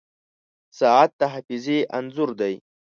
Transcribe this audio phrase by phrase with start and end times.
[0.79, 2.53] •ساعت د حافظې انځور دی.